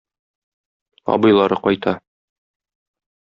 [1.15, 1.95] Абыйлары кайта.